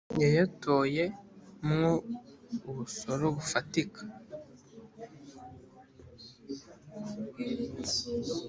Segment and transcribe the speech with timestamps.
[0.23, 1.03] yayatoye
[1.69, 1.91] mwo
[2.69, 4.01] ubusoro bufatika